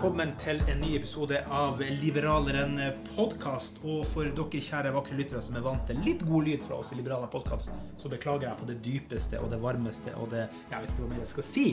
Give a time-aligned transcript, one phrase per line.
[0.00, 2.78] Velkommen til en ny episode av Liberaleren
[3.10, 3.82] podkast.
[3.84, 6.94] Og for dere kjære vakre lyttere som er vant til litt god lyd fra oss
[6.94, 7.68] i Liberaleren podkast,
[8.00, 11.10] så beklager jeg på det dypeste og det varmeste og det Jeg vet ikke hva
[11.10, 11.66] mer jeg skal si.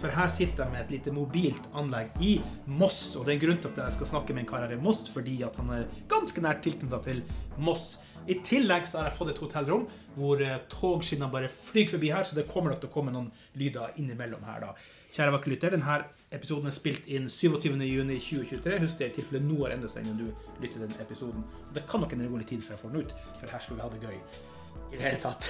[0.00, 2.32] For her sitter jeg med et lite mobilt anlegg i
[2.64, 3.02] Moss.
[3.18, 4.80] Og det er en grunn til at jeg skal snakke med en kar her i
[4.80, 7.22] Moss, fordi at han er ganske nært tilknyttet til
[7.68, 7.98] Moss.
[8.24, 9.84] I tillegg så har jeg fått et hotellrom
[10.16, 13.28] hvor eh, togskinnene bare flyr forbi her, så det kommer nok til å komme noen
[13.60, 14.72] lyder innimellom her, da.
[15.12, 15.90] Kjære vakre lytter, denne
[16.34, 18.80] episoden er spilt inn 27.6.2023.
[18.82, 20.26] Husk det i tilfelle noe har endret seg når du
[20.62, 21.46] lytter til denne episoden.
[21.68, 23.78] Og det kan nok en litt tid før jeg får den ut, for her skal
[23.78, 25.48] vi ha det gøy i det hele tatt.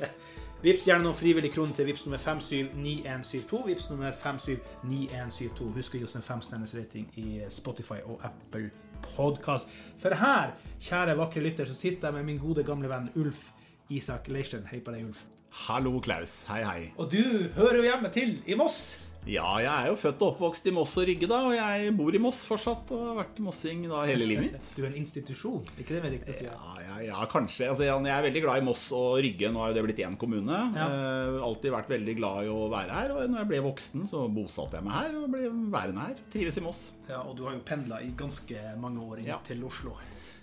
[0.64, 3.58] Vips gjerne noen frivillige kroner til Vips nummer 579172.
[3.68, 5.68] Vips nummer 579172.
[5.76, 8.70] Husk å gi oss en femstjerners rating i Spotify og Apple
[9.04, 9.68] Podcast.
[10.00, 13.50] For her, kjære vakre lytter, så sitter jeg med min gode gamle venn Ulf
[13.92, 14.64] Isak Leirstein.
[14.70, 15.20] Hei på deg, Ulf.
[15.66, 16.42] Hallo, Klaus.
[16.48, 16.92] Hei, hei.
[16.96, 17.20] Og du
[17.58, 18.96] hører jo hjemme til i Moss.
[19.24, 22.12] Ja, jeg er jo født og oppvokst i Moss og Rygge, da, og jeg bor
[22.12, 24.66] i Moss fortsatt og har vært mossing da hele livet mitt.
[24.76, 26.44] Du er en institusjon, ikke det mer riktig å si?
[26.44, 27.70] Ja, ja, ja, kanskje.
[27.72, 29.48] Altså, jeg er veldig glad i Moss og Rygge.
[29.54, 30.58] Nå har jo det blitt én kommune.
[30.76, 30.88] Ja.
[30.92, 33.14] Eh, alltid vært veldig glad i å være her.
[33.16, 36.20] Og når jeg ble voksen, så bosatte jeg meg her og ble værende her.
[36.36, 36.84] Trives i Moss.
[37.08, 39.40] Ja, og du har jo pendla i ganske mange år inn Ja.
[39.48, 39.96] til Oslo.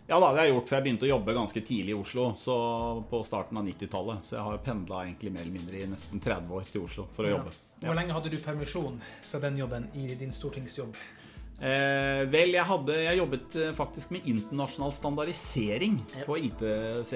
[0.10, 2.32] Ja da, det har jeg gjort, for jeg begynte å jobbe ganske tidlig i Oslo.
[2.42, 2.58] Så
[3.14, 4.26] på starten av 90-tallet.
[4.26, 7.30] Så jeg har pendla egentlig mer eller mindre i nesten 30 år til Oslo for
[7.30, 7.54] å jobbe.
[7.82, 10.94] Hvor lenge hadde du permisjon fra den jobben i din stortingsjobb?
[11.62, 16.64] Eh, vel, jeg, hadde, jeg jobbet eh, faktisk med internasjonal standardisering på IT,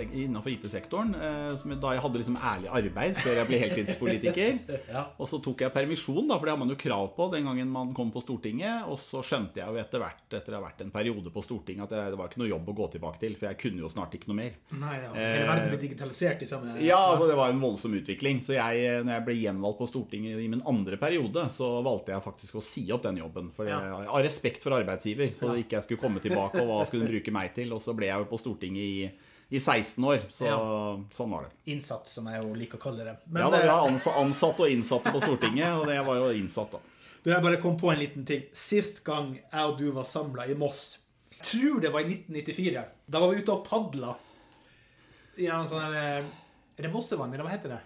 [0.05, 1.15] innenfor IT-sektoren.
[1.17, 4.59] Eh, da jeg hadde liksom ærlig arbeid før jeg ble heltidspolitiker.
[4.95, 5.01] Ja.
[5.19, 7.71] Og så tok jeg permisjon, da, for det har man jo krav på den gangen
[7.71, 8.85] man kom på Stortinget.
[8.91, 11.87] Og så skjønte jeg jo etter hvert, etter å ha vært en periode på Stortinget,
[11.87, 13.35] at det, var ikke noe jobb å gå tilbake til.
[13.39, 14.59] For jeg kunne jo snart ikke noe mer.
[14.77, 15.09] Nei, ja.
[15.15, 18.43] Hele verden ble digitalisert i samme Ja, altså det var en voldsom utvikling.
[18.45, 22.25] Så jeg, når jeg ble gjenvalgt på Stortinget i min andre periode, så valgte jeg
[22.27, 23.49] faktisk å si opp den jobben.
[23.55, 23.81] For Ja.
[23.81, 27.07] jeg, av respekt for arbeidsgiver, så det ikke jeg skulle komme tilbake, og hva skulle
[27.07, 27.71] hun bruke meg til.
[27.73, 29.07] Og så ble jeg jo på Stortinget i,
[29.55, 30.25] i 16 år.
[30.33, 30.57] Så Ja.
[31.15, 31.55] sånn var det.
[31.71, 33.15] Innsatt, som jeg jo liker å kalle det.
[33.31, 36.29] Men Ja, da, vi eh, har ansatte og innsatte på Stortinget, og det var jo
[36.35, 36.79] innsatt, da.
[37.23, 38.43] du, jeg bare kom på en liten ting.
[38.53, 40.99] Sist gang jeg og du var samla i Moss,
[41.35, 42.85] jeg tror det var i 1994.
[43.07, 44.15] Da var vi ute og padla
[45.37, 46.25] i en sånn her eh,
[46.77, 47.81] Er det Mossevannet, eller hva heter det?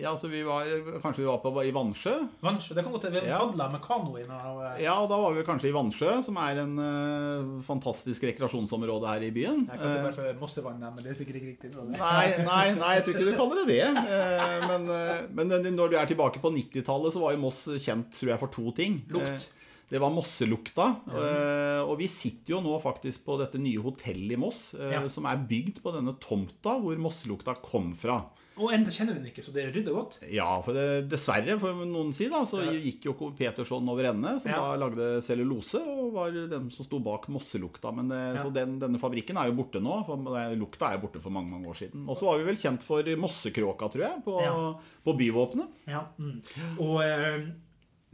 [0.00, 0.64] Ja, så vi var,
[1.02, 2.14] Kanskje vi var på i Vannsjø?
[2.40, 2.72] Vannsjø.
[2.74, 3.40] Det kan godt vi Ja.
[3.44, 6.38] padla med kano i noe eh, Ja, og da var vi kanskje i Vannsjø, som
[6.40, 9.66] er en uh, fantastisk rekreasjonsområde her i byen.
[9.68, 11.72] Jeg kan det Eh, bare for Mossevann, men det er sikkert ikke riktig.
[11.74, 11.90] sånn.
[11.92, 13.90] Nei, nei, nei, jeg tror ikke du kaller det det.
[14.00, 18.16] Uh, Men, uh, men når du er tilbake på 90-tallet, så var jo Moss kjent
[18.16, 19.02] tror jeg, for to ting.
[19.12, 19.44] Lukt.
[19.44, 19.52] Eh,
[19.92, 20.86] Det var mosselukta.
[21.14, 25.06] eh, Og vi sitter jo nå faktisk på dette nye hotellet i Moss, eh, Ja.
[25.08, 28.24] som er bygd på denne tomta hvor mosselukta kom fra.
[28.56, 30.14] Og enda kjenner vi den ikke, så det rydder godt.
[30.32, 32.72] Ja, for det, dessverre, får noen si, da, så Ja.
[32.72, 34.56] gikk jo Petersson over ende, som Ja.
[34.56, 37.92] da lagde cellulose, og var den som sto bak Mosselukta.
[37.94, 38.42] Men det, Ja.
[38.42, 40.06] Så den, denne fabrikken er jo borte nå.
[40.06, 42.08] For det- lukta er jo borte for mange mange år siden.
[42.08, 45.68] Og så var vi vel kjent for Mossekråka, tror jeg, på, på byvåpenet.
[45.86, 46.06] Ja.
[46.18, 46.40] Mm.
[46.80, 47.46] Og eh,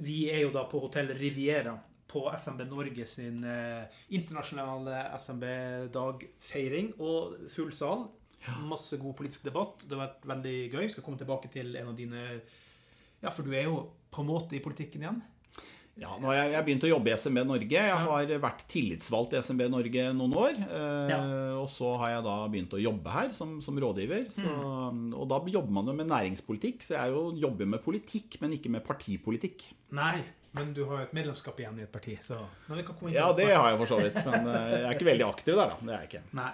[0.00, 1.78] vi er jo da på hotell Riviera
[2.08, 6.92] på SMB Norge sin eh, internasjonale SMB-dagfeiring.
[7.00, 8.08] Og full sal.
[8.68, 9.84] Masse god politisk debatt.
[9.86, 10.82] Det har vært veldig gøy.
[10.86, 12.40] Vi skal komme tilbake til en av dine
[13.22, 13.76] Ja, for du er jo
[14.10, 15.20] på en måte i politikken igjen.
[16.00, 17.68] Ja, nå har jeg, jeg begynt å jobbe i SMB Norge.
[17.84, 20.54] Jeg har vært tillitsvalgt i SMB Norge noen år.
[20.64, 21.18] Eh, Ja.
[21.60, 24.24] Og så har jeg da begynt å jobbe her som, som rådgiver.
[24.32, 24.48] Så,
[24.92, 25.12] Mm.
[25.14, 26.80] Og da jobber man jo med næringspolitikk.
[26.82, 29.66] Så jeg jo jobber med politikk, men ikke med partipolitikk.
[29.92, 30.24] Nei,
[30.56, 33.10] men du har jo et medlemskap igjen i et parti, så men vi kan komme
[33.12, 34.18] inn Ja, det har jeg for så vidt.
[34.24, 35.76] Men eh, jeg er ikke veldig aktiv der, da.
[35.78, 36.24] Det er jeg ikke.
[36.40, 36.50] Nei.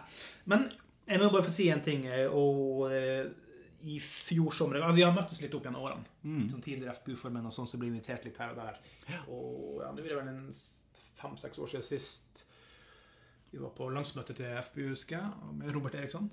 [0.51, 0.69] Men
[1.09, 2.07] jeg må bare få si en ting.
[2.07, 3.27] eh, Og eh,
[3.89, 6.05] i fjor sommer ja, Vi har møttes litt opp gjennom årene.
[6.25, 6.49] Mm.
[6.51, 8.81] Som tidligere FPU-formenn og sånn, så blir vi invitert litt her og der.
[9.31, 10.51] Og ja, nå er det vel en
[11.19, 12.45] fem-seks år siden sist
[13.51, 16.27] vi var på landsmøte til FPU, husker jeg, med Robert Eriksson.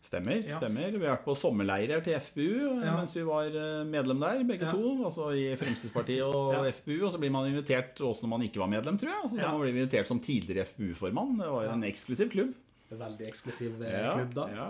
[0.00, 0.38] Stemmer.
[0.46, 0.56] Ja.
[0.60, 0.86] stemmer.
[0.94, 2.94] Vi har vært på sommerleirer til FPU Ja.
[2.96, 4.70] mens vi var eh, medlem der, begge Ja.
[4.72, 4.92] to.
[5.04, 6.64] Altså i Fremskrittspartiet og.
[6.78, 6.94] FPU.
[7.04, 9.20] Og så blir man invitert også når man ikke var medlem, tror jeg.
[9.24, 11.34] Altså, så man blir invitert som tidligere FPU-formann.
[11.42, 12.54] Det var en eksklusiv klubb.
[12.90, 14.48] Veldig eksklusiv ja, klubb, da.
[14.54, 14.68] ja.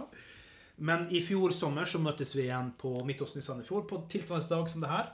[0.81, 4.71] Men i fjor sommer så møttes vi igjen på Midtåsen i Sandefjord på tilsvarende dag
[4.71, 5.11] som det her.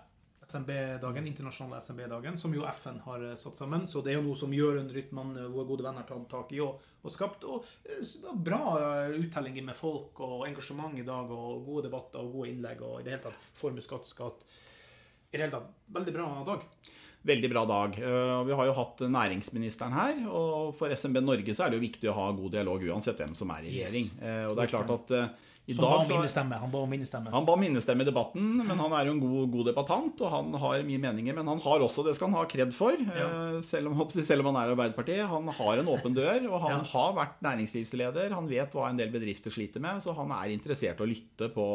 [0.47, 3.87] SMB-dagen, internasjonale SMB-dagen, som jo FN har eh, satt sammen.
[3.91, 6.53] Så det er jo noe som Jørund Rytman, eh, vår gode venn, har tatt tak
[6.55, 7.47] i og, og skapt.
[7.51, 8.13] Og eh,
[8.47, 12.85] bra eh, uttellinger med folk og engasjement i dag, og gode debatter og gode innlegg
[12.87, 14.47] og i det hele tatt formuesskatt, skatt.
[15.33, 16.63] I det hele tatt, veldig bra dag.
[17.27, 17.97] Veldig bra dag.
[17.99, 20.21] Eh, Vi har jo hatt næringsministeren her.
[20.31, 23.35] Og for SMB Norge så er det jo viktig å ha god dialog uansett hvem
[23.35, 24.07] som er i regjering.
[24.15, 24.47] Yes.
[24.51, 25.29] Og det er klart at eh,
[25.67, 26.59] i Som ba om minnestemme.
[26.63, 27.31] Han ba om minnestemme.
[27.35, 30.53] Han ba minnestemme i debatten, men han er jo en god, god debattant, og han
[30.63, 31.35] har mye meninger.
[31.35, 33.27] Men han har også, det skal han ha kred for, ja.
[33.67, 35.25] selv, om, selv om han er Arbeiderpartiet.
[35.27, 36.87] Han har en åpen dør, og han Ja.
[36.93, 38.31] har vært næringslivsleder.
[38.37, 41.51] Han vet hva en del bedrifter sliter med, så han er interessert i å lytte
[41.55, 41.67] på,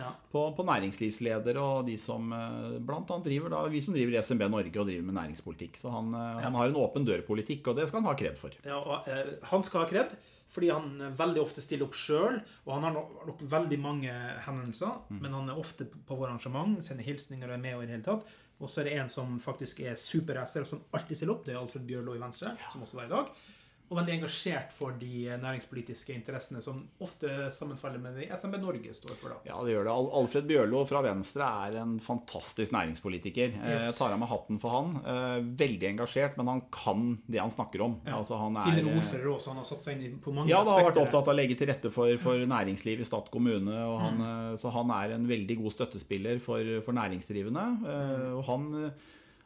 [0.00, 0.14] Ja.
[0.32, 4.80] på, på næringslivsledere og de som eh, annet driver da, vi som driver SMB Norge
[4.80, 5.76] og driver med næringspolitikk.
[5.84, 8.56] Så han, eh, han har en åpen dør-politikk, og det skal han ha kred for.
[8.64, 10.16] Ja, og, eh, han skal ha kred,
[10.54, 12.38] fordi han eh, veldig ofte stiller opp sjøl.
[12.64, 14.14] Og han har nok, nok veldig mange
[14.46, 17.76] henvendelser, men han er ofte på våre arrangement, sender hilsninger og er med.
[17.76, 18.26] Og i det hele tatt.
[18.62, 21.42] Og så er det en som faktisk er superracer, og som alltid stiller opp.
[21.46, 23.32] Det er Alfred Bjørlo i Venstre, som også var i dag.
[23.92, 28.94] Og veldig engasjert for de eh, næringspolitiske interessene som ofte sammenfaller med det SMB Norge
[28.96, 29.34] står for.
[29.34, 29.36] da.
[29.50, 29.92] Ja, det gjør det.
[29.92, 33.52] Al- Alfred Bjørlo fra Venstre er en fantastisk næringspolitiker.
[33.60, 33.82] Eh, Yes.
[33.90, 34.94] Jeg tar av meg hatten for han.
[35.04, 37.98] Eh, Veldig engasjert, men han kan det han snakker om.
[38.06, 40.72] Altså, han er, Tidligere ordfører også, han har satt seg inn på mange Ja, han
[40.72, 43.76] har vært opptatt av å legge til rette for, for næringsliv i stat kommune.
[43.84, 44.56] Og han, mm.
[44.64, 47.66] Så han er en veldig god støttespiller for, for næringsdrivende.
[47.84, 48.24] Mm.
[48.38, 48.66] Og han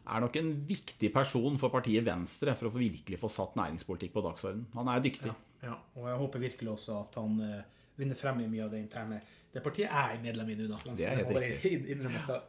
[0.09, 4.15] er nok en viktig person for partiet Venstre for å få virkelig få satt næringspolitikk
[4.15, 4.69] på dagsordenen.
[4.77, 5.33] Han er dyktig.
[5.65, 7.59] Ja, og jeg håper virkelig også at han uh,
[7.99, 9.21] vinner frem i mye av det interne.
[9.53, 10.97] Det partiet er jeg medlem i nå, da.
[10.97, 12.41] Det er helt det.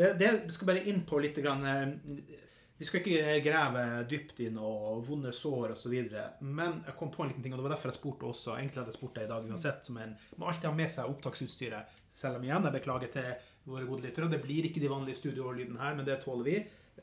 [0.00, 2.38] Det, skal bare inn på litt grann, eh,
[2.80, 5.94] Vi skal ikke grave dypt inn og vonde sår osv.
[6.40, 8.54] Men jeg kom på en liten ting, og det var derfor jeg spurte også.
[8.56, 9.82] Egentlig hadde jeg spurt deg i dag uansett.
[9.84, 11.98] Som en, må alltid ha med seg opptaksutstyret.
[12.16, 13.28] Selv om igjen, jeg beklager til
[13.68, 14.30] våre gode lyttere.
[14.32, 16.56] Det blir ikke de vanlige studioårlydene her, men det tåler vi.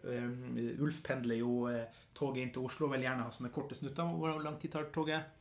[0.04, 1.86] Um, Ulf pendler jo eh,
[2.18, 4.04] toget inn til Oslo, vil gjerne ha sånne korte snutter.
[4.18, 5.34] Hvor lang tid tar toget?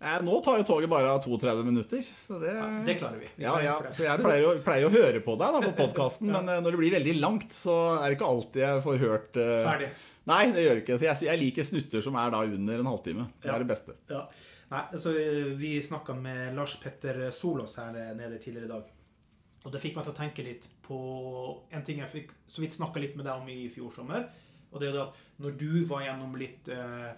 [0.00, 2.04] Eh, Nå tar jo toget bare 32 minutter.
[2.14, 2.52] Så det,
[2.86, 3.30] Det klarer vi.
[3.36, 5.72] vi Ja, klarer ja, så jeg pleier å, pleier å høre på deg da på
[5.80, 9.02] podkasten, men eh, når det blir veldig langt, så er det ikke alltid jeg får
[9.02, 9.56] hørt uh...
[9.72, 9.88] Ferdig.
[10.28, 10.98] Nei, det gjør ikke.
[11.00, 13.26] Så jeg, jeg liker snutter som er da under en halvtime.
[13.42, 13.56] Det Ja.
[13.56, 13.96] er det beste.
[14.12, 14.22] Ja.
[14.68, 15.14] Nei, altså,
[15.56, 18.90] vi snakka med Lars Petter Solås her nede tidligere i dag.
[19.68, 20.98] Og det fikk meg til å tenke litt på
[21.76, 24.24] en ting jeg fikk så vidt snakka litt med deg om i fjor sommer.
[24.72, 27.10] Og det er det at når du var gjennom litt eh,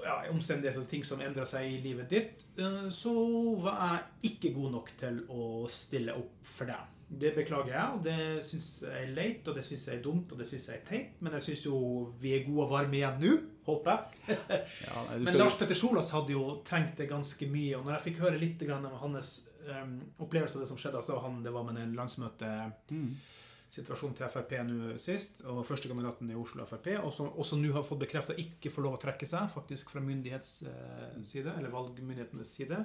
[0.00, 3.12] ja, omstendigheter og ting som endra seg i livet ditt, eh, så
[3.60, 6.92] var jeg ikke god nok til å stille opp for deg.
[7.06, 10.32] Det beklager jeg, og det syns jeg er leit, og det syns jeg er dumt,
[10.32, 11.20] og det syns jeg er teit.
[11.22, 11.76] Men jeg syns jo
[12.18, 13.34] vi er gode og varme igjen nå,
[13.68, 14.40] håper jeg.
[14.88, 17.76] Ja, nei, Men Lars Petter Solas hadde jo trengt det ganske mye.
[17.76, 19.36] Og når jeg fikk høre litt om hans
[19.70, 24.52] um, opplevelse av det som skjedde, Altså han, det var med en landsmøtesituasjon til Frp
[24.68, 28.72] nå sist, og førstekandidaten i Oslo Frp, og som også nå har fått bekrefta ikke
[28.72, 32.78] får lov å trekke seg, faktisk fra myndighets eh, eller valgmyndighetenes side.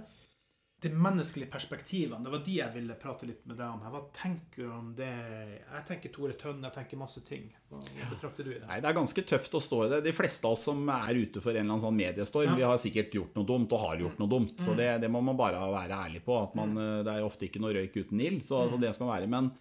[0.82, 3.84] De menneskelige perspektivene, det var de jeg ville prate litt med deg om.
[3.94, 5.10] Hva tenker du om det?
[5.62, 7.44] Jeg tenker Tore Tønn, jeg tenker masse ting.
[7.70, 8.66] Hva, hva betrakter du i det?
[8.66, 10.00] Nei, Det er ganske tøft å stå i det.
[10.08, 12.56] De fleste av oss som er ute for en eller annen sånn mediestorm, Ja.
[12.58, 14.56] vi har sikkert gjort noe dumt og har gjort noe dumt.
[14.58, 16.40] Så det, det må man bare være ærlig på.
[16.50, 18.42] At man, eh, det er ofte ikke noe røyk uten ild.
[18.42, 19.30] Så så det skal være.
[19.30, 19.52] Men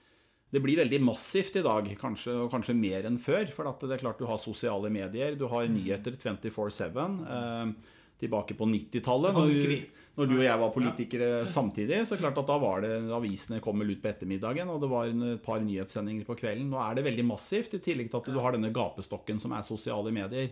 [0.51, 3.45] det blir veldig massivt i dag, kanskje, og kanskje mer enn før.
[3.53, 6.97] For det er klart du har sosiale medier, du har nyheter 24-7.
[7.29, 7.73] Eh,
[8.21, 9.85] tilbake på 90-tallet, hadde
[10.19, 13.79] når, du og jeg var politikere samtidig, så klart at da var det avisene kom
[13.79, 16.69] vel ut på ettermiddagen, og det var en- et par nyhetssendinger på kvelden.
[16.69, 19.63] Nå er det veldig massivt, i tillegg til at du har denne gapestokken som er
[19.63, 20.51] sosiale medier.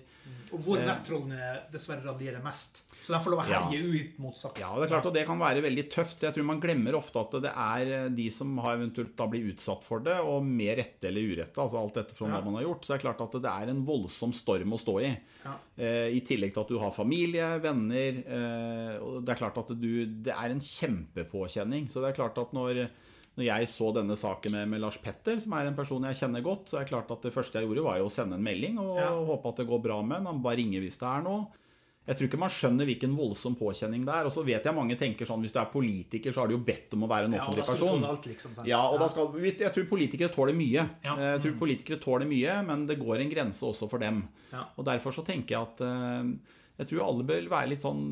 [0.52, 2.82] Og hvor nettrollene dessverre radierer mest.
[3.02, 3.68] Så de får lov å Ja.
[3.68, 4.60] ut mot saken.
[4.60, 6.16] Ja, det er klart, og det kan være veldig tøft.
[6.18, 9.52] Så jeg tror man glemmer ofte at det er de som har eventuelt da blir
[9.52, 12.40] utsatt for det, og med rette eller urette, altså alt etter fra Ja.
[12.40, 12.80] hva man har gjort.
[12.84, 15.18] Så det er klart at det er en voldsom storm å stå i.
[15.44, 15.54] Ja.
[15.78, 18.24] Eh, I tillegg til at du har familie, venner.
[18.26, 21.88] Eh, og det er klart at du Det er en kjempepåkjenning.
[21.90, 22.88] Så det er klart at når
[23.38, 26.42] når jeg så denne saken med, med Lars Petter, som er en person jeg kjenner
[26.42, 28.42] godt, så er det klart at det første jeg gjorde, var jo å sende en
[28.42, 29.12] melding og Ja.
[29.14, 30.26] håpe at det går bra med ham.
[30.26, 31.46] Han bare ringer hvis det er noe.
[32.08, 34.26] Jeg tror ikke man skjønner hvilken voldsom påkjenning det er.
[34.26, 36.64] Og så vet jeg mange tenker sånn hvis du er politiker, så har du jo
[36.66, 37.86] bedt om å være en offentlig person.
[37.86, 38.66] Ja, og da skal du tåle alt, liksom, sant?
[38.72, 40.88] Ja, og da skal, jeg tror politikere tåler mye.
[41.04, 41.16] Ja.
[41.36, 44.24] Jeg tror politikere tåler mye, men det går en grense også for dem.
[44.50, 44.64] Ja.
[44.74, 46.32] Og derfor så tenker jeg at eh,
[46.80, 48.02] jeg tror alle bør være litt sånn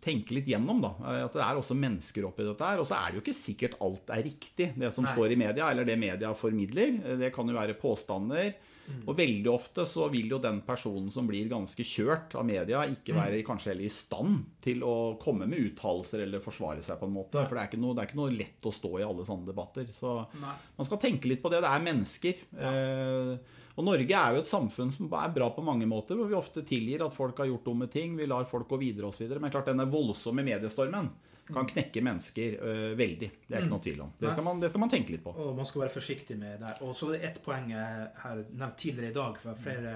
[0.00, 0.92] tenke litt gjennom, da.
[1.02, 2.78] Eh, At det er også mennesker oppi dette her.
[2.82, 5.12] Og så er det jo ikke sikkert alt er riktig, det som Nei.
[5.14, 7.00] står i media, eller det media formidler.
[7.04, 8.54] Eh, Det kan jo være påstander.
[8.82, 9.04] Mm.
[9.06, 12.96] Og veldig ofte så vil jo den personen som blir ganske kjørt av media, Mm.
[12.96, 17.06] ikke være kanskje heller i stand til å komme med uttalelser eller forsvare seg på
[17.06, 17.46] en måte.
[17.48, 19.46] For det er, ikke noe, det er ikke noe lett å stå i alle sånne
[19.46, 19.86] debatter.
[19.94, 20.54] Så Nei.
[20.76, 21.62] man skal tenke litt på det.
[21.62, 22.34] Det er mennesker.
[22.58, 23.38] Eh,
[23.72, 26.64] og Norge er jo et samfunn som er bra på mange måter, hvor vi ofte
[26.68, 28.16] tilgir at folk har gjort dumme ting.
[28.18, 29.24] Vi lar folk gå videre osv.
[29.40, 31.08] Men klart denne voldsomme mediestormen
[31.52, 33.30] kan knekke mennesker eh, veldig.
[33.46, 34.10] Det er ikke noe tvil om.
[34.20, 35.32] Det skal, man, det skal man tenke litt på.
[35.34, 36.74] Og man skal være forsiktig med det.
[36.86, 39.94] Og så var det ett poeng har nevnt tidligere i dag fra flere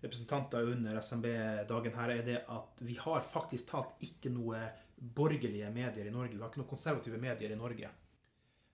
[0.00, 4.62] representanter under SMB-dagen her, er det at vi har faktisk talt ikke noe
[4.96, 6.36] borgerlige medier i Norge.
[6.36, 7.90] Vi har ikke noen konservative medier i Norge.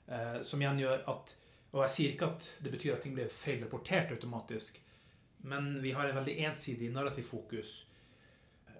[0.06, 1.34] Eh, som igjen gjør at
[1.76, 4.80] Og jeg sier ikke at det betyr at ting blir feil rapportert automatisk,
[5.46, 7.82] men vi har en veldig ensidig narrativ fokus.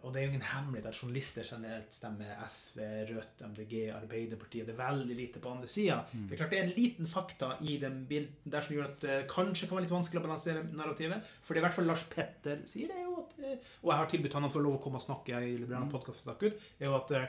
[0.07, 4.69] Og det er jo ingen hemmelighet at journalister generelt stemmer SV, Rødt, MDG, Arbeiderpartiet.
[4.69, 5.97] Det er veldig lite på andre sida.
[6.12, 9.00] Det er klart det er en liten fakta i den bilden der som gjør at
[9.03, 11.33] det kanskje kan være litt vanskelig å balansere narrativet.
[11.43, 14.00] For det er i hvert fall Lars Petter sier, det jo at eh, Og jeg
[14.03, 16.91] har tilbudt han å få lov å komme og snakke i Liberale snakke ut, er
[16.91, 17.29] jo at eh,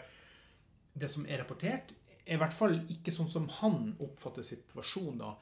[1.02, 1.96] det som er rapportert,
[2.28, 5.34] er i hvert fall ikke sånn som han oppfatter situasjonen da.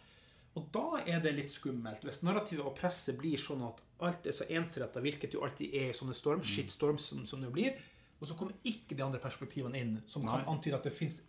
[0.56, 2.06] Og da er det litt skummelt.
[2.08, 5.92] Hvis narrativet og presset blir sånn at alt er så ensretta, hvilket jo alltid er
[5.92, 7.76] i sånne storm, shitstorms som, som det blir,
[8.22, 11.20] og så kommer ikke de andre perspektivene inn, som kan antyde at det fins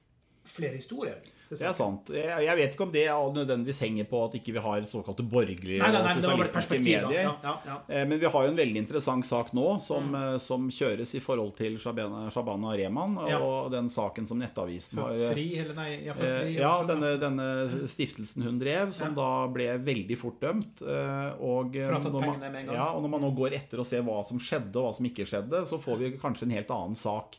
[0.47, 1.19] flere historier.
[1.47, 2.09] Det er sant.
[2.11, 5.91] Jeg, vet ikke om det nødvendigvis henger på at ikke vi har såkalte borgerlige Nei,
[5.95, 7.07] nei, nei, sosialistiske medier.
[7.23, 7.77] Ja, ja, ja.
[7.87, 10.41] Eh, Men vi har jo en veldig interessant sak nå som, mm.
[10.43, 13.39] som kjøres i forhold til Shabana, Shabana Rehman og Ja.
[13.77, 16.57] den saken som Nettavisen har fri, eller nei, ja, Eh, fri.
[16.59, 19.15] Ja, sånn, denne, denne stiftelsen hun drev, som Ja.
[19.23, 20.83] da ble veldig fort dømt.
[20.83, 24.27] eh, Og, eh, når man, ja, og når man nå går etter og ser hva
[24.27, 27.37] som skjedde og hva som ikke skjedde, så får vi kanskje en helt annen sak.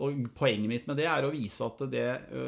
[0.00, 2.04] Og Poenget mitt med det er å vise at det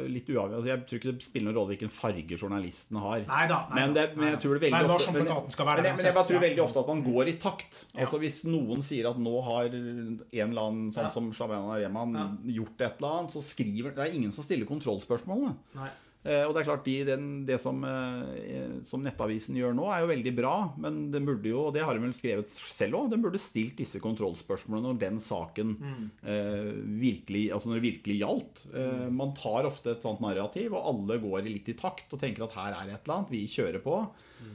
[0.09, 3.19] litt uavhengig altså Jeg tror ikke det spiller noen rolle hvilken farge journalisten har.
[3.29, 6.05] Neida, nei men, da, det, men jeg tror det veldig Vær ofte men, jeg- men
[6.07, 7.83] jeg bare tror veldig ofte at man går i takt.
[7.95, 12.81] Altså Hvis noen sier at nå har en eller annen sånn som Shabana Rehman gjort
[12.81, 15.55] et eller annet, så skriver Det er ingen som stiller kontrollspørsmålene.
[15.75, 15.89] Nei.
[16.23, 20.03] Eh, Og det er klart, de, den, det som, eh, som Nettavisen gjør nå, er
[20.05, 20.53] jo veldig bra.
[20.79, 23.75] Men den burde jo, og det har de vel skrevet selv òg, den burde stilt
[23.79, 25.75] disse kontrollspørsmålene når den saken
[26.23, 28.63] eh, virkelig, altså når det virkelig gjaldt.
[28.73, 32.47] Eh, man tar ofte et sånt narrativ, og alle går litt i takt og tenker
[32.47, 33.99] at her er et eller annet, vi kjører på.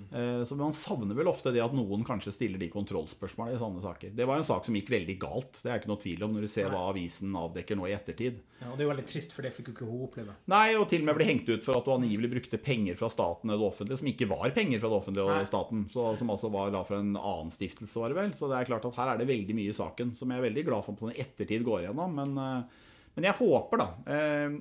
[0.08, 3.82] Eh, så man savner vel ofte det at noen kanskje stiller de kontrollspørsmålene i sånne
[3.84, 4.12] saker.
[4.16, 6.46] Det var en sak som gikk veldig galt, det er ikke noe tvil om når
[6.46, 8.40] du ser hva avisen avdekker nå i ettertid.
[8.58, 10.36] Ja, og det er jo veldig trist, for det fikk jo ikke hun oppleve.
[10.50, 13.12] Nei, og til og med ble hengt ut for at du angivelig brukte penger fra
[13.12, 15.44] staten eller det offentlige, som ikke var penger fra det offentlige Nei.
[15.44, 18.34] og staten, så, som altså var da fra en annen stiftelse, var det vel.
[18.38, 20.48] Så det er klart at her er det veldig mye i saken, som jeg er
[20.48, 22.18] veldig glad for på sånn ettertid går igjennom.
[22.18, 24.58] Men, eh, men jeg håper, da eh,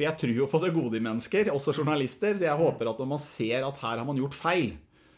[0.00, 3.00] For jeg tror jo på det gode i mennesker, også journalister, så jeg håper at
[3.02, 4.70] når man ser at her har man gjort feil,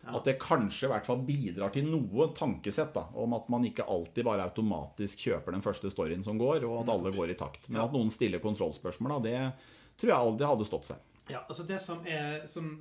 [0.03, 3.87] at det kanskje i hvert fall bidrar til noe tankesett da, om at man ikke
[3.87, 7.71] alltid bare automatisk kjøper den første storyen som går, og at alle går i takt.
[7.71, 11.07] Men at noen stiller kontrollspørsmål, da, det tror jeg aldri hadde stått seg.
[11.31, 12.73] Ja, altså det som er Som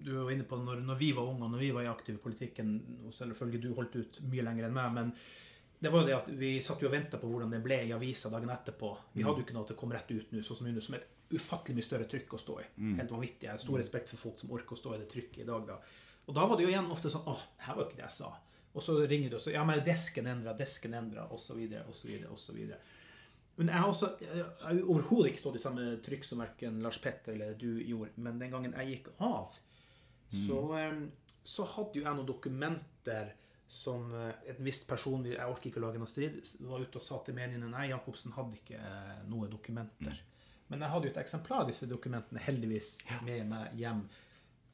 [0.00, 2.14] du var inne på når, når vi var unge og når vi var i aktiv
[2.16, 2.70] i politikken
[3.12, 5.10] Selvfølgelig du holdt ut mye lenger enn meg, men
[5.80, 7.94] det var jo det at vi satt jo og venta på hvordan det ble i
[7.96, 8.90] avisa dagen etterpå.
[9.14, 10.96] Vi hadde jo ikke noe til å komme rett ut nå, sånn som nå, som
[10.98, 12.66] er et ufattelig mye større trykk å stå i.
[12.98, 13.46] Helt vanvittig.
[13.46, 15.66] Jeg har stor respekt for folk som orker å stå i det trykket i dag.
[15.70, 15.78] da.
[16.26, 18.16] Og da var det jo igjen ofte sånn åh, her var jo ikke det jeg
[18.18, 18.30] sa.
[18.70, 21.58] Og så ringer du og sier ja, men desken endra, desken endra, osv.,
[21.90, 22.60] osv., osv.
[23.56, 24.12] Men jeg har også
[24.84, 28.12] overhodet ikke stått i samme trykk som verken Lars Petter eller du gjorde.
[28.22, 29.56] Men den gangen jeg gikk av,
[30.30, 31.02] så, eh,
[31.44, 33.32] så hadde jo jeg noen dokumenter
[33.70, 36.40] som et en viss person Jeg orker ikke å lage noe strid.
[36.66, 40.16] Var ute og sa til mediene nei, Jacobsen hadde ikke eh, noe dokumenter.
[40.70, 42.96] Men jeg hadde jo et eksemplar av disse dokumentene heldigvis
[43.26, 44.02] med meg hjem.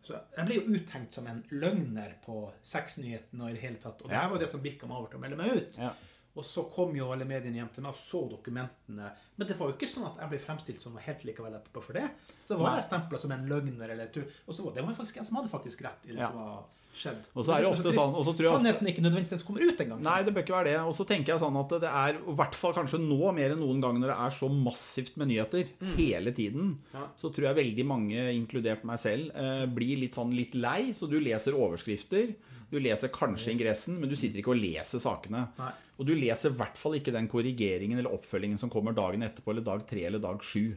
[0.06, 4.04] Så jeg ble jo uthengt som en løgner på Sexnyhetene og i det hele tatt.
[4.04, 5.78] Og det var det som bikka meg over til å melde meg ut.
[5.80, 5.92] Ja.
[6.36, 9.10] Og så kom jo alle mediene hjem til meg og så dokumentene.
[9.36, 11.82] Men det var jo ikke sånn at jeg ble fremstilt som noe helt likevel etterpå
[11.82, 12.10] for det.
[12.46, 12.76] Så var Nei.
[12.80, 14.20] jeg stempla som en løgner eller tu.
[14.46, 16.28] Og så var det var faktisk en som hadde faktisk rett i det Ja.
[16.30, 16.64] som var
[16.96, 17.24] skjedd.
[17.36, 19.44] Og så er det er ofte så sånn- og så tror jeg Sannheten ikke nødvendigvis
[19.44, 20.00] kommer ut engang.
[20.02, 20.76] Nei, det bør ikke være det.
[20.80, 23.60] Og så tenker jeg sånn at det er, i hvert fall kanskje nå mer enn
[23.60, 27.06] noen gang når det er så massivt med nyheter hele tiden, Ja.
[27.16, 30.92] så tror jeg veldig mange, inkludert meg selv, eh, blir litt sånn litt lei.
[30.92, 32.34] Så du leser overskrifter,
[32.70, 35.44] du leser kanskje ingressen, men du sitter ikke og leser sakene.
[35.58, 35.72] Nei.
[35.96, 39.52] Og du leser i hvert fall ikke den korrigeringen eller oppfølgingen som kommer dagen etterpå,
[39.54, 40.74] eller dag tre eller dag sju.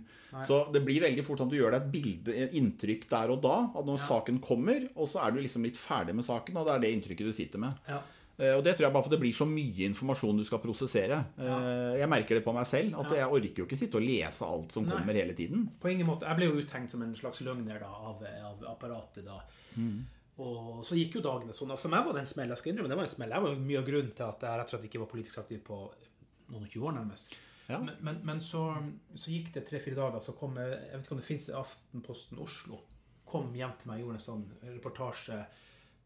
[0.48, 3.34] Så det blir veldig fort sånn at du gjør deg et bilde, et inntrykk der
[3.34, 6.56] og da, at når saken kommer, og så er du liksom litt ferdig med saken,
[6.62, 7.82] og det er det inntrykket du sitter med.
[7.90, 7.98] Ja.
[8.40, 11.18] Eh, Og det tror jeg bare for det blir så mye informasjon du skal prosessere.
[11.36, 11.58] Ja.
[12.00, 14.72] Jeg merker det på meg selv, at jeg orker jo ikke sitte og lese alt
[14.72, 14.94] som Nei.
[14.96, 15.66] kommer hele tiden.
[15.82, 16.30] På ingen måte.
[16.30, 19.42] Jeg ble jo uthengt som en slags løgner da, av, av apparatet da.
[19.76, 20.06] Mm.
[20.40, 21.74] Og så gikk jo dagene sånn.
[21.76, 22.52] Og for meg var det en smell.
[22.54, 23.36] Jeg skal innrømme, det var en smell.
[23.36, 25.42] Jeg var jo mye av grunnen til at jeg rett og slett ikke var politisk
[25.42, 25.80] aktiv på
[26.50, 27.36] noen og 20 år, nærmest.
[27.70, 27.78] Ja.
[27.78, 28.64] Men, men, men så,
[29.14, 32.40] så gikk det tre-fire dager, så kom jeg Jeg vet ikke om det fins Aftenposten
[32.42, 32.80] Oslo.
[33.30, 35.44] Kom hjem til meg og gjorde en sånn reportasje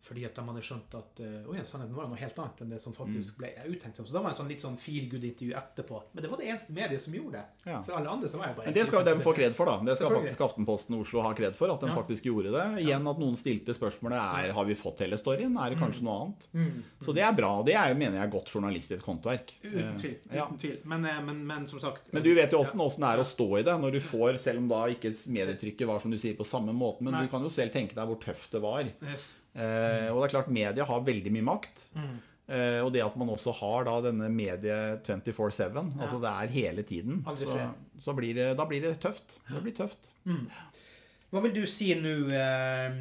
[0.03, 2.81] fordi at de hadde skjønt at uh, ja, sannheten var noe helt annet enn det
[2.83, 2.97] som Mm.
[2.99, 3.97] faktisk ble uttenkt.
[3.97, 6.01] Så da var det en sånn litt sånn feel good-intervju etterpå.
[6.13, 7.45] Men det var det eneste mediet som gjorde det.
[7.71, 7.81] Ja.
[7.83, 9.65] For alle andre så var jeg bare Men det skal jo dem få kred for,
[9.65, 9.77] da.
[9.87, 11.95] Det skal faktisk Aftenposten Oslo ha kred for, at de Ja.
[11.95, 12.83] faktisk gjorde det.
[12.83, 15.83] Igjen at noen stilte spørsmålet er har vi fått hele storyen, er det Mm.
[15.87, 16.83] kanskje noe annet?
[17.01, 17.63] Så det er bra.
[17.63, 19.53] Det er, mener jeg er godt journalistisk håndverk.
[19.63, 20.17] Uten tvil.
[20.29, 20.45] Eh, ja.
[20.45, 20.77] Uten tvil.
[20.85, 23.59] Men, eh, men, men som sagt Men du vet jo åssen det er å stå
[23.59, 26.45] i det, når du får, selv om da ikke medietrykket var som du sier på
[26.45, 27.21] samme måte, men Nei.
[27.23, 28.83] du kan jo selv tenke deg hvor tøft det var.
[29.01, 29.35] Yes.
[29.53, 31.87] Eh, og det er klart, media har veldig mye makt.
[31.97, 32.13] Mm.
[32.43, 36.83] Eh, og det at man også har da denne medie 24-7, altså det er hele
[36.87, 37.69] tiden, så,
[38.03, 39.37] så blir det, da blir det tøft.
[39.47, 40.11] Det blir tøft.
[41.33, 42.97] Hva vil du si nå eh,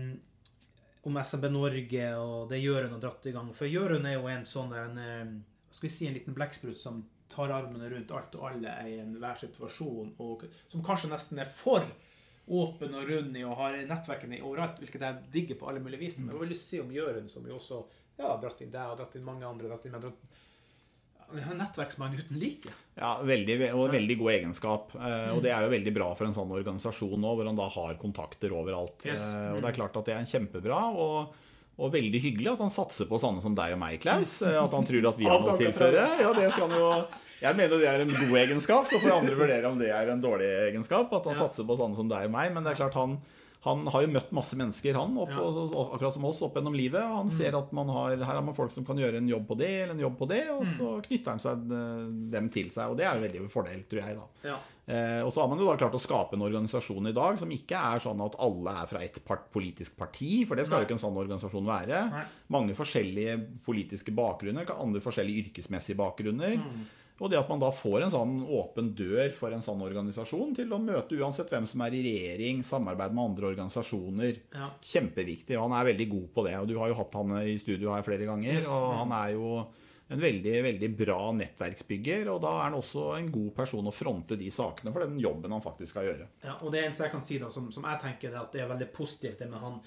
[1.08, 3.50] om SMB Norge og det Jørund har dratt i gang?
[3.56, 6.78] For Jørund er jo en sånn der en, eh, skal vi si, en liten blekksprut
[6.80, 11.50] som tar armene rundt alt og alle i enhver situasjon, og som kanskje nesten er
[11.50, 11.84] for
[12.48, 16.18] åpen og rund i og har nettverkene overalt, hvilket jeg digger på alle mulige vis.
[16.18, 17.82] Men jeg vil si om Jørund, som jo også
[18.18, 19.70] ja, har dratt inn deg og dratt inn mange andre?
[19.70, 20.40] Dratt inn, dratt,
[21.32, 22.72] er en nettverksmann uten like.
[22.98, 24.92] Ja, veldig, og veldig god egenskap.
[24.98, 27.70] Eh, og det er jo veldig bra for en sånn organisasjon nå, hvor han da
[27.72, 29.06] har kontakter overalt.
[29.08, 29.24] Yes.
[29.30, 30.82] Eh, og det er klart at det er kjempebra.
[30.92, 31.40] og
[31.82, 34.34] og veldig hyggelig at han satser på sånne som deg og meg, Klaus.
[34.46, 36.02] Eh, At han tror at vi har noe å tilføre.
[36.20, 36.90] Ja, det skal han jo
[37.42, 40.22] Jeg mener det er en god egenskap, så får andre vurdere om det er en
[40.22, 41.12] dårlig egenskap.
[41.12, 42.52] At han satser på sånne som deg og meg.
[42.54, 43.18] Men det er klart han
[43.62, 45.38] han har jo møtt masse mennesker, han, opp, Ja.
[45.38, 46.98] og- akkurat som oss, opp gjennom livet.
[47.00, 49.46] Og han ser at man har, her har man folk som kan gjøre en jobb
[49.46, 52.70] på det, eller en jobb på det, og så knytter han seg, eh, dem til
[52.74, 52.90] seg.
[52.90, 54.26] Og det er jo veldig fordel, tror jeg, da.
[54.42, 54.56] Ja.
[54.88, 57.48] Eh, og så har man jo da klart å skape en organisasjon i dag som
[57.54, 60.84] ikke er sånn at alle er fra ett part politisk parti, for det skal Nei.
[60.84, 62.10] jo ikke en sånn organisasjon være.
[62.10, 62.24] Nei.
[62.50, 66.56] Mange forskjellige politiske bakgrunner, andre forskjellige yrkesmessige bakgrunner.
[66.58, 66.86] Mm.
[67.22, 70.72] Og det at man da får en sånn åpen dør for en sånn organisasjon til
[70.74, 74.40] å møte uansett hvem som er i regjering, samarbeid med andre organisasjoner.
[74.56, 74.72] Ja.
[74.82, 75.54] Kjempeviktig.
[75.54, 76.56] og Han er veldig god på det.
[76.58, 78.66] og Du har jo hatt han i studio her flere ganger.
[78.66, 79.52] Og Han er jo
[80.12, 82.28] en veldig veldig bra nettverksbygger.
[82.34, 85.54] Og da er han også en god person å fronte de sakene for den jobben
[85.54, 86.30] han faktisk skal gjøre.
[86.44, 88.64] Ja, og det eneste jeg kan si da, som, som jeg tenker, er at det
[88.64, 89.78] er veldig positivt det med han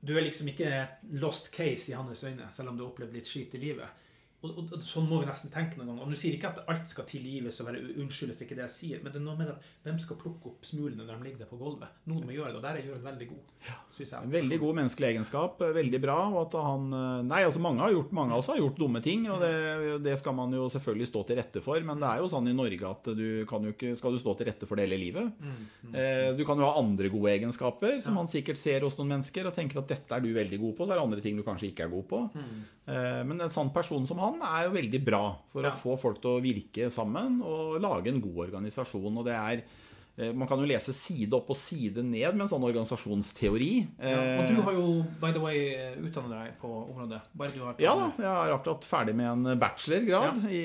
[0.00, 3.12] Du er liksom ikke et lost case i hans øyne, selv om du har opplevd
[3.12, 4.06] litt skit i livet.
[4.42, 6.02] Og, og, og Sånn må vi nesten tenke noen ganger.
[6.06, 9.02] Og Nå sier ikke at alt skal tilgives og være unnskyldes, ikke det jeg sier,
[9.04, 11.50] men det er noe med at hvem skal plukke opp smulene når de ligger der
[11.50, 11.90] på gulvet?
[12.08, 13.52] Noen må gjøre det, og der er Jørn veldig god,
[13.98, 14.30] synes jeg.
[14.32, 15.60] Veldig god menneskelig egenskap.
[15.76, 16.16] Veldig bra.
[16.30, 16.86] og at han,
[17.28, 19.52] Nei, altså mange har gjort, mange av oss har gjort dumme ting, og det,
[20.08, 21.84] det skal man jo selvfølgelig stå til rette for.
[21.90, 24.36] Men det er jo sånn i Norge at du kan jo ikke, skal du stå
[24.40, 25.30] til rette for det hele livet.
[25.92, 29.46] Eh, Du kan jo ha andre gode egenskaper som man sikkert ser hos noen mennesker
[29.50, 31.44] og tenker at dette er du veldig god på, så er det andre ting du
[31.44, 32.24] kanskje ikke er god på.
[32.88, 35.70] Eh, Men en sånn person som han er jo veldig bra for Ja.
[35.70, 39.16] å få folk til å virke sammen og lage en god organisasjon.
[39.18, 39.62] og det er
[40.36, 43.68] Man kan jo lese side opp og side ned med en sånn organisasjonsteori.
[44.04, 44.86] Ja, og du har jo,
[45.20, 45.60] by the way,
[46.02, 47.20] utdannet deg på området.
[47.40, 50.60] Bare du har Ja da, jeg er akkurat ferdig med en bachelorgrad i,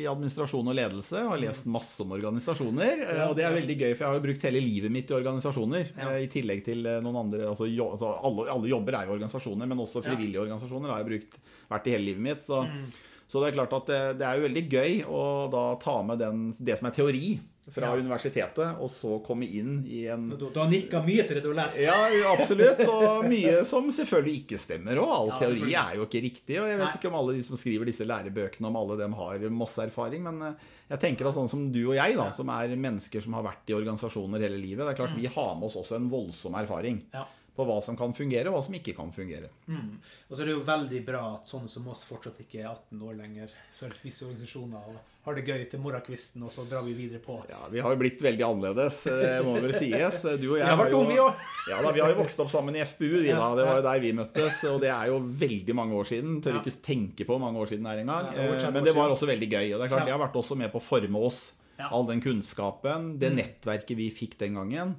[0.00, 1.20] i administrasjon og ledelse.
[1.24, 3.02] og Har lest masse om organisasjoner.
[3.04, 5.10] eh, Ja, og det er veldig gøy, for jeg har jo brukt hele livet mitt
[5.12, 5.90] i organisasjoner.
[5.96, 6.08] Ja.
[6.14, 9.16] eh, I tillegg til eh, noen andre altså, jo, altså alle, alle jobber er jo
[9.18, 11.36] organisasjoner, men også frivillige organisasjoner har jeg brukt,
[11.68, 12.46] vært i hele livet mitt.
[12.46, 12.86] Så, Mm.
[13.28, 15.20] så det er klart at det, det er jo veldig gøy å
[15.52, 17.96] da ta med den, det som er teori fra Ja.
[17.98, 21.48] universitetet, og så komme inn i en Du, du har nikka mye til det du
[21.52, 21.80] har lest.
[21.82, 21.96] ja,
[22.30, 22.78] absolutt.
[22.86, 25.00] Og mye som selvfølgelig ikke stemmer.
[25.02, 26.60] Og all Ja, teori er jo ikke riktig.
[26.62, 26.94] Og jeg vet Nei.
[27.00, 30.22] ikke om alle de som skriver disse lærebøkene, om alle dem har masse erfaring.
[30.22, 30.54] Men eh,
[30.94, 33.66] jeg tenker at sånn som du og jeg, da, som er mennesker som har vært
[33.68, 37.02] i organisasjoner hele livet, det er klart vi har med oss også en voldsom erfaring
[37.12, 37.26] Ja.
[37.56, 39.48] På hva som kan fungere, og hva som ikke kan fungere.
[39.72, 43.02] Og så er det jo veldig bra at sånne som oss fortsatt ikke er 18
[43.08, 46.92] år lenger, følger visse organisasjoner og har det gøy til morgenkvisten, og så drar vi
[46.94, 47.40] videre på.
[47.50, 50.20] Ja, Vi har jo blitt veldig annerledes, det må vel sies.
[50.38, 52.52] Du og jeg Vi har vært jo, unge, ja, da, vi har jo vokst opp
[52.52, 53.08] sammen i FPU.
[53.24, 53.48] Vi, da.
[53.58, 56.38] Det var jo der vi møttes, og det er jo veldig mange år siden.
[56.44, 58.30] Tør ikke tenke på hvor mange år siden det er engang.
[58.36, 59.66] Ja, over 30 Eh, år Men det var også veldig gøy.
[59.74, 61.40] Og det er klart, det har vært også med på å forme oss.
[61.76, 61.90] Mm.
[61.90, 64.94] All den kunnskapen, det nettverket vi fikk den gangen.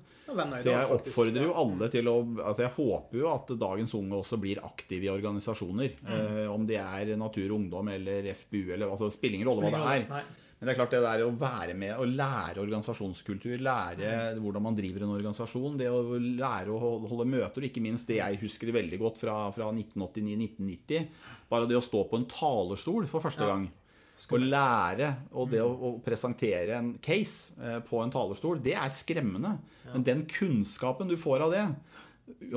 [0.62, 4.40] Så jeg oppfordrer jo alle til å altså Jeg håper jo at dagens unge også
[4.42, 5.96] blir aktive i organisasjoner.
[6.04, 6.12] Mm.
[6.18, 9.72] Eh, om det er Natur og Ungdom eller FPU eller altså, spiller ingen rolle hva
[9.78, 10.06] det er.
[10.12, 10.26] Nei.
[10.58, 14.78] Men det er klart det der å være med og lære organisasjonskultur, lære hvordan man
[14.78, 18.72] driver en organisasjon, det å lære å holde møter, og ikke minst det jeg husker
[18.74, 21.12] veldig godt fra, fra 1989-1990,
[21.52, 23.54] bare det å stå på en talerstol for første Ja.
[23.54, 23.70] gang.
[24.18, 28.90] Å lære og det å, å presentere en case eh, på en talerstol, det er
[28.90, 29.58] skremmende.
[29.94, 31.66] Men den kunnskapen du får av det,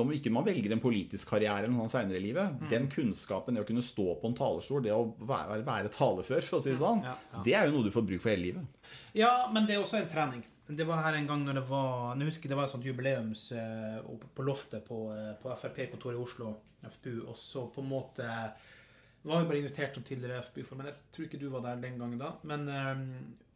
[0.01, 2.69] om ikke man velger en politisk karriere eller noe senere i livet, Mm.
[2.73, 6.57] den kunnskapen, det å kunne stå på en talerstol, det å være, være talefør, for
[6.57, 7.43] å si det sånn, Ja, ja.
[7.45, 8.89] det er jo noe du får bruk for hele livet.
[9.15, 10.43] Ja, men det er også en trening.
[10.71, 12.85] Det var her en gang når det var Nå husker jeg det var et sånt
[12.85, 14.01] jubileums eh,
[14.35, 18.27] på loftet på, eh, på Frp-kontoret i Oslo, FPU, og så på en måte
[19.29, 21.99] var vi bare invitert som tidligere FPU-for, men jeg tror ikke du var der den
[22.01, 22.31] gangen da.
[22.47, 23.03] Men eh,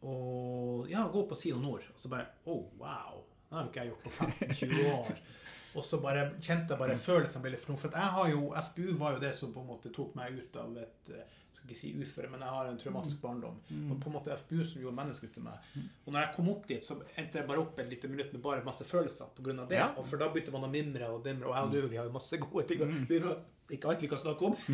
[0.06, 3.24] Og ja, gå på Sino Nord, og så bare Oh, wow!
[3.46, 5.18] Det har jo ikke jeg gjort på 15-20 år.
[5.76, 7.80] Og så bare kjente jeg bare følelsen ble litt for noe.
[7.82, 10.56] For jeg har jo, FBU var jo det som på en måte tok meg ut
[10.60, 13.58] av et eh, skal ikke si uføre, men jeg har en traumatisk barndom.
[13.90, 15.68] Og på en måte FBU som gjorde menneske ut av meg.
[16.04, 18.42] Og når jeg kom opp dit, så endte jeg bare opp et lite minutt med
[18.44, 19.78] bare masse følelser av det.
[19.96, 22.08] Og for da begynte man å mimre og dimre, og jeg og du, vi har
[22.10, 22.82] jo masse gode ting.
[23.70, 24.56] Ikke alt vi kan snakke om.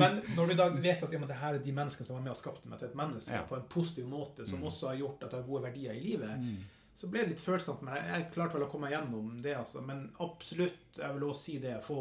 [0.00, 2.32] Men når du da vet at ja, det her er de menneskene som var med
[2.34, 3.42] og skapte meg til et menneske Ja.
[3.48, 6.48] på en positiv måte, som også har gjort at jeg har gode verdier i livet,
[6.94, 7.82] så ble det litt følsomt.
[7.86, 9.80] Men jeg, jeg klarte vel å komme gjennom det, altså.
[9.80, 12.00] Men absolutt, jeg vil også si det, få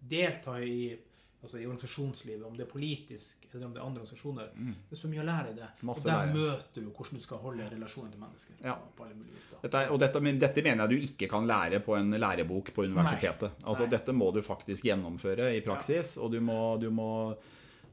[0.00, 0.94] delta i
[1.44, 4.46] Altså i organisasjonslivet, om det er politisk eller om det er andre organisasjoner.
[4.56, 5.66] Det er så mye å lære i det.
[5.84, 6.34] Masse og der lære.
[6.38, 8.54] møter du hvordan du skal holde relasjonen til mennesker.
[8.64, 8.74] Ja.
[8.96, 9.50] På alle mulige vis.
[9.62, 12.86] Dette, er, og dette, dette mener jeg du ikke kan lære på en lærebok på
[12.88, 13.52] universitetet.
[13.60, 13.68] Nei.
[13.68, 13.90] Altså Nei.
[13.98, 17.10] Dette må du faktisk gjennomføre i praksis, og du må, du må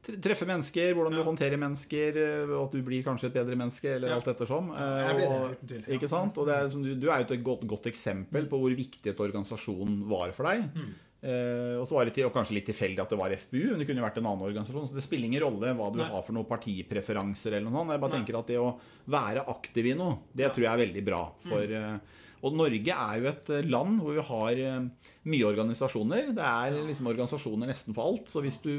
[0.02, 1.24] treffe mennesker, hvordan du Ja.
[1.28, 4.14] håndterer mennesker, eh, at du blir kanskje et bedre menneske, eller Ja.
[4.16, 4.72] alt ettersom.
[4.74, 5.94] jeg ble det, uten tvil, ja.
[5.94, 6.38] Ikke sant?
[6.38, 9.20] Og det er, du, du er jo et godt, godt eksempel på hvor viktig et
[9.20, 10.64] organisasjon var for deg.
[10.74, 10.94] Mm.
[11.22, 13.78] Eh, og så var det til, og kanskje litt tilfeldig at det var FBU, men
[13.78, 14.88] det kunne jo vært en annen organisasjon.
[14.90, 16.08] Så det spiller ingen rolle hva du Nei.
[16.10, 17.94] har for noen partipreferanser eller noe sånt.
[17.94, 18.18] Jeg bare Nei.
[18.18, 18.72] tenker at det å
[19.14, 21.22] være aktiv i noe, det tror jeg er veldig bra.
[21.46, 26.32] For, eh, og Norge er jo et eh, land hvor vi har eh, mye organisasjoner.
[26.34, 28.26] Det er liksom organisasjoner nesten for alt.
[28.32, 28.72] Så hvis du,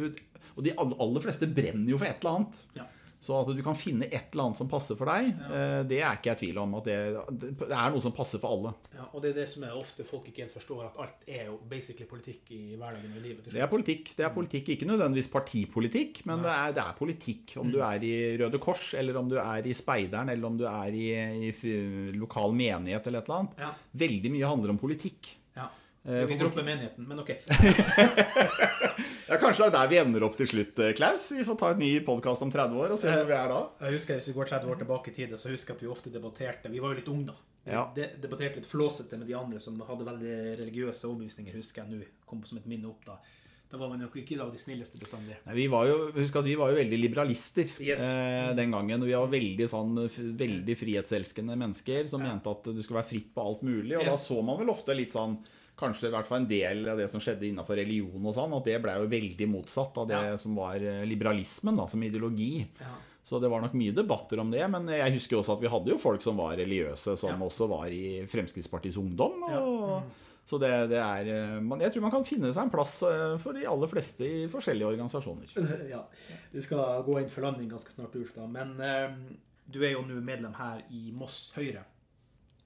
[0.57, 2.59] og de aller fleste brenner jo for et eller annet.
[2.75, 2.89] Ja.
[3.23, 5.83] Så at du kan finne et eller annet som passer for deg, ja.
[5.87, 6.73] det er ikke jeg i tvil om.
[6.81, 6.95] At det,
[7.61, 8.73] det er noe som passer for alle.
[8.97, 11.45] Ja, og det er det som er ofte folk ikke helt forstår, at alt er
[11.47, 13.47] jo basically politikk i hverdagen og i livet.
[13.53, 14.11] Det er politikk.
[14.19, 17.55] Det er politikk, Ikke nødvendigvis partipolitikk, men det er, det er politikk.
[17.63, 17.85] Om du Mm.
[17.93, 21.07] er i Røde Kors, eller om du er i Speideren, eller om du er i,
[21.49, 23.55] i lokal menighet eller et eller annet.
[23.59, 23.71] Ja.
[24.03, 25.31] Veldig mye handler om politikk.
[26.05, 26.11] Ja.
[26.19, 27.29] Eh, Vi dropper menigheten, men OK.
[29.29, 31.29] Ja, Kanskje det er der vi ender opp til slutt, eh, Klaus.
[31.33, 33.59] Vi får ta en ny podkast om 30 år og se hvor vi er da.
[33.87, 35.91] Jeg husker Hvis vi går 30 år tilbake i tid, så husker jeg at vi
[35.93, 37.37] ofte debatterte Vi var jo litt unge, da.
[37.63, 37.85] Vi Ja.
[37.95, 42.03] de debatterte litt flåsete med de andre som hadde veldig religiøse overbevisninger, husker jeg nå.
[42.27, 43.17] Kom som et minne opp da.
[43.71, 45.33] Da var man jo ikke da de snilleste bestandig.
[45.47, 48.01] Nei, vi var jo, husk at vi var jo veldig liberalister Yes.
[48.01, 49.01] eh, den gangen.
[49.01, 49.95] Vi var veldig, sånn,
[50.37, 53.97] veldig frihetselskende mennesker som mente at du skulle være fritt på alt mulig.
[53.97, 55.39] Og da så man vel ofte litt sånn
[55.79, 58.67] Kanskje i hvert fall en del av det som skjedde innenfor religion og sånn, at
[58.67, 60.37] det ble jo veldig motsatt av det Ja.
[60.37, 62.67] som var eh, liberalismen da, som ideologi.
[62.79, 62.91] Ja.
[63.23, 64.65] Så det var nok mye debatter om det.
[64.69, 67.45] Men jeg husker også at vi hadde jo folk som var religiøse, som Ja.
[67.47, 69.39] også var i Fremskrittspartiets Ungdom.
[69.49, 69.61] Ja.
[69.63, 70.11] mm.
[70.45, 73.37] Så det, det er eh, man, Jeg tror man kan finne seg en plass eh,
[73.39, 75.47] for de aller fleste i forskjellige organisasjoner.
[75.93, 76.01] ja.
[76.51, 78.45] Vi skal gå inn for landing ganske snart, Ulf, da.
[78.51, 79.15] Men eh,
[79.71, 81.85] Du er jo nå medlem her i Moss Høyre.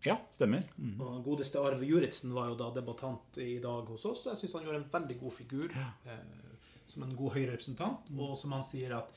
[0.08, 0.68] Ja, stemmer.
[0.78, 0.96] Mm.
[1.04, 4.26] Og godeste Arve Juritzen var jo da debattant i dag hos oss.
[4.26, 6.22] og Jeg syns han gjorde en veldig god figur eh,
[6.88, 8.10] som en god Høyre-representant.
[8.10, 8.24] Mm.
[8.24, 9.12] Og som han sier at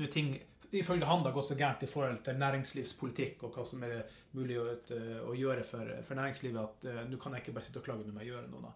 [0.00, 0.34] nå ting
[0.72, 3.98] ifølge han da gått så gærent i forhold til næringslivspolitikk og hva som er
[4.36, 7.68] mulig å, eh, å gjøre for, for næringslivet, at eh, nå kan jeg ikke bare
[7.68, 8.70] sitte og klage, nå må jeg gjøre noe.
[8.70, 8.72] da.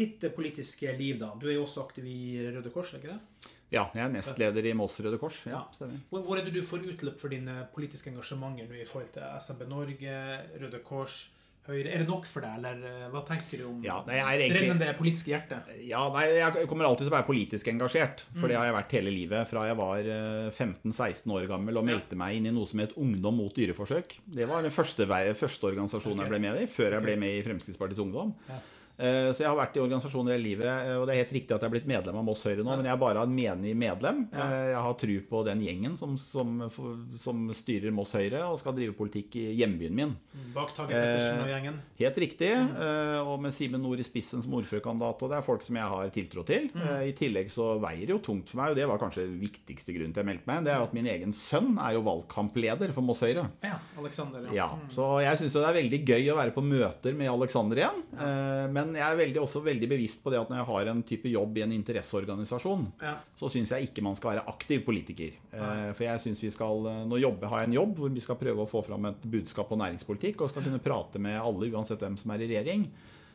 [0.00, 1.32] Ditt eh, politiske liv, da.
[1.34, 3.56] Du er jo også aktiv i Røde Kors, er ikke det?
[3.70, 5.42] Ja, jeg er nestleder i Moss Røde Kors.
[5.48, 5.64] Ja.
[6.08, 9.66] Hvor, er det du får utløp for dine politiske engasjementer nå i forhold til SMB
[9.68, 10.14] Norge,
[10.62, 11.26] Røde Kors,
[11.68, 11.90] Høyre?
[11.92, 14.40] Er det nok for deg, eller eh, hva tenker du om Ja, nei, jeg er
[14.46, 15.68] egentlig- brennende politiske hjertet?
[15.84, 18.24] Ja, nei, Jeg kommer alltid til å være politisk engasjert.
[18.40, 19.50] For det har jeg vært hele livet.
[19.50, 22.96] Fra jeg var eh, 15-16 år gammel og meldte meg inn i noe som het
[22.96, 24.16] Ungdom mot dyreforsøk.
[24.32, 25.04] Det var den første,
[25.36, 28.32] første organisasjonen jeg ble med i, før jeg ble med i Fremskrittspartiets Ungdom.
[28.48, 28.64] Eh,
[28.98, 31.62] Så jeg har vært i organisasjoner hele livet, eh, og det er helt riktig at
[31.62, 34.24] jeg er blitt medlem av Moss Høyre nå, men jeg er bare en menig medlem.
[34.32, 36.64] Eh, Jeg har tru på den gjengen som, som,
[37.16, 40.16] som styrer Moss Høyre og skal drive politikk i hjembyen min.
[40.54, 41.78] Bak Tage Pettersen og gjengen?
[42.00, 42.50] Helt riktig.
[42.50, 45.22] eh, Og med Simen Nord i spissen som ordførerkandidat.
[45.22, 46.68] Og det er folk som jeg har tiltro til.
[46.74, 49.38] Eh, I tillegg så veier det jo tungt for meg, og det var kanskje den
[49.42, 52.02] viktigste grunnen til jeg meldte meg det er jo at min egen sønn er jo
[52.06, 53.46] valgkampleder for Moss Høyre.
[53.62, 54.48] Ja, Alexander.
[54.54, 58.02] Ja, Så jeg syns det er veldig gøy å være på møter med Alexander igjen.
[58.18, 61.02] Eh, Men jeg er veldig, også veldig bevisst på det at når jeg har en
[61.06, 63.14] type jobb i en interesseorganisasjon, Ja.
[63.38, 65.36] så syns jeg ikke man skal være aktiv politiker.
[65.52, 68.20] Eh, For jeg synes vi skal eh, Nå jobbe, har jeg en jobb hvor vi
[68.24, 71.70] skal prøve å få fram et budskap på næringspolitikk, og skal kunne prate med alle
[71.72, 72.88] uansett hvem som er i regjering.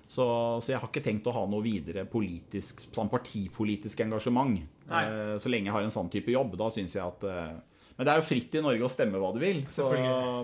[0.08, 0.26] Så,
[0.62, 4.60] så jeg har ikke tenkt å ha noe videre politisk, sånn partipolitisk engasjement.
[4.90, 6.58] Eh, Så lenge jeg har en sånn type jobb.
[6.60, 7.54] Da syns jeg at eh,
[7.98, 9.64] Men det er jo fritt i Norge å stemme hva du vil.
[9.70, 9.86] Så,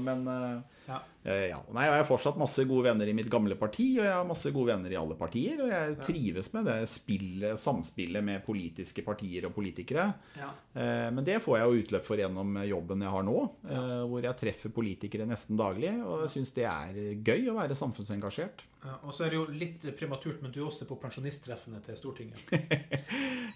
[0.05, 0.99] men eh, Ja.
[1.23, 1.59] Eh, Ja.
[1.75, 4.49] Nei, jeg har fortsatt masse gode venner i mitt gamle parti, og jeg har masse
[4.55, 5.59] gode venner i alle partier.
[5.61, 10.07] Og jeg trives med det spillet, samspillet med politiske partier og politikere.
[10.39, 10.49] Ja.
[10.73, 13.37] Eh, Men det får jeg jo utløp for gjennom jobben jeg har nå,
[13.69, 15.93] eh, hvor jeg treffer politikere nesten daglig.
[16.03, 18.65] Og jeg syns det er gøy å være samfunnsengasjert.
[18.79, 21.97] Ja, og så er det jo litt prematurt, men du er også på pensjonisttreffene til
[21.99, 22.39] Stortinget.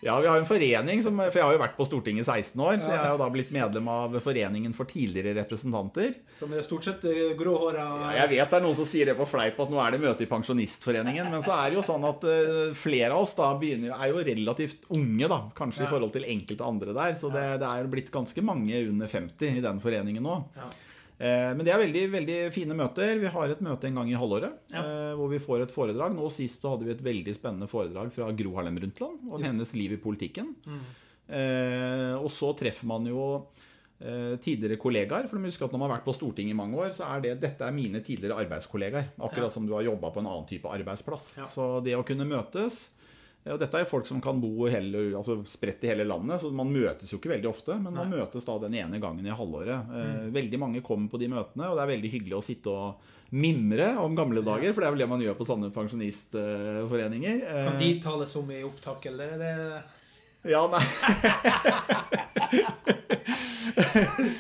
[0.04, 2.60] Ja, vi har en forening som For jeg har jo vært på Stortinget i 16
[2.60, 6.18] år, så jeg har jo da blitt medlem av Foreningen for tidligere representanter.
[6.36, 9.16] Som er stort sett eh, gråhåra Ja, jeg vet det er noen som sier det
[9.16, 12.04] på fleip at nå er det møte i Pensjonistforeningen, men så er det jo sånn
[12.10, 16.12] at eh, flere av oss da begynner, er jo relativt unge, da, kanskje i forhold
[16.18, 17.16] til enkelte andre der.
[17.22, 20.42] Så det, det er blitt ganske mange under 50 i den foreningen nå.
[20.60, 20.68] Ja.
[21.18, 23.18] Eh, Men det er veldig, veldig fine møter.
[23.22, 24.84] Vi har et møte en gang i halvåret ja.
[25.20, 26.16] hvor vi får et foredrag.
[26.16, 29.76] Nå sist så hadde vi et veldig spennende foredrag fra Gro Harlem Brundtland om hennes
[29.78, 30.56] liv i politikken.
[30.66, 30.84] Mm.
[32.20, 33.24] og så treffer man jo
[34.04, 35.28] eh, tidligere kollegaer.
[35.30, 37.08] For du må huske at når man har vært på Stortinget i mange år, så
[37.10, 39.14] er det, dette er mine tidligere arbeidskollegaer.
[39.24, 41.30] Akkurat som du har jobba på en annen type arbeidsplass.
[41.40, 41.48] Ja.
[41.50, 42.86] Så det å kunne møtes
[43.52, 46.48] og dette er jo folk som kan bo hele, altså spredt i hele landet, så
[46.56, 47.76] man møtes jo ikke veldig ofte.
[47.76, 49.90] Men man møtes da den ene gangen i halvåret.
[49.90, 50.30] Mm.
[50.38, 53.90] Veldig mange kommer på de møtene, og det er veldig hyggelig å sitte og mimre
[54.00, 54.72] om gamle dager.
[54.72, 57.44] For det er vel det man gjør på sånne pensjonistforeninger.
[57.44, 59.54] Eh, Kan de tales om i opptak, eller er det
[60.44, 60.84] ja, nei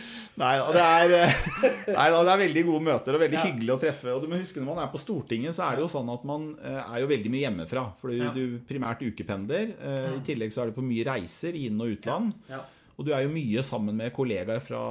[0.41, 0.69] Nei, da.
[0.74, 1.34] det er, eh,
[1.93, 3.43] det er veldig gode møter og veldig Ja.
[3.46, 4.13] hyggelig å treffe.
[4.15, 6.24] Og du må huske Når man er på Stortinget, så er det jo sånn at
[6.26, 7.84] man eh, er jo veldig mye hjemmefra.
[8.02, 9.76] For du, du primært ukependler.
[9.78, 12.34] Eh, I tillegg så er du på mye reiser inn- og utland.
[12.50, 12.63] Ja.
[12.98, 14.82] Og du er jo mye sammen med kollegaer fra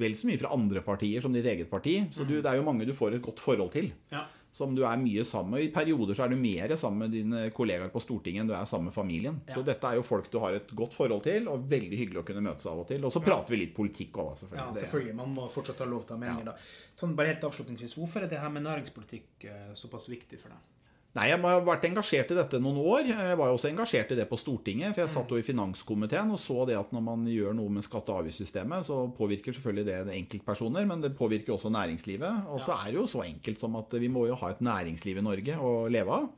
[0.00, 1.98] vel så mye fra andre partier som ditt eget parti.
[2.12, 3.90] Så du, det er jo mange du får et godt forhold til.
[4.12, 4.24] ja.
[4.52, 5.64] Som du er mye sammen med.
[5.64, 8.66] I perioder så er du mer sammen med dine kollegaer på Stortinget enn du er
[8.68, 9.38] sammen med familien.
[9.48, 9.54] Ja.
[9.56, 12.26] Så dette er jo folk du har et godt forhold til, og veldig hyggelig å
[12.28, 13.00] kunne møtes av og til.
[13.08, 14.66] Og så prater vi litt politikk òg, selvfølgelig.
[14.66, 15.16] Ja, selvfølgelig.
[15.22, 16.92] Man må fortsatt ha lov til å ha meninger, da.
[17.00, 20.68] Sånn bare helt avslutningsvis, hvorfor er det her med næringspolitikk eh, såpass viktig for deg?
[21.12, 23.08] Nei, jeg har vært engasjert i dette noen år.
[23.10, 24.94] Jeg var jo også engasjert i det på Stortinget.
[24.94, 27.84] For jeg satt jo i finanskomiteen og så det at når man gjør noe med
[27.84, 32.46] skatte- og avgiftssystemet, så påvirker selvfølgelig det enkeltpersoner, men det påvirker også næringslivet.
[32.48, 35.20] Og så er det jo så enkelt som at vi må jo ha et næringsliv
[35.20, 36.30] i Norge å leve av.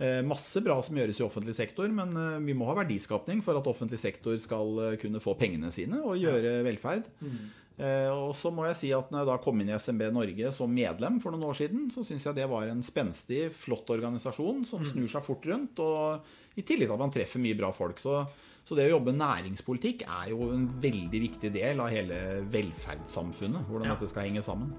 [0.00, 3.56] Eh, Masse bra som gjøres i offentlig sektor, men eh, vi må ha verdiskapning for
[3.56, 7.08] at offentlig sektor skal eh, kunne få pengene sine og gjøre velferd.
[7.80, 10.52] Eh, Og så må jeg si at når jeg da kom inn i SMB Norge
[10.52, 14.66] som medlem for noen år siden, så syns jeg det var en spenstig, flott organisasjon
[14.68, 15.80] som snur seg fort rundt.
[15.80, 16.20] Og
[16.60, 17.96] i tillegg til at man treffer mye bra folk.
[18.02, 18.18] Så,
[18.68, 22.20] så det å jobbe næringspolitikk er jo en veldig viktig del av hele
[22.52, 23.64] velferdssamfunnet.
[23.70, 23.94] Hvordan Ja.
[23.96, 24.74] dette skal henge sammen.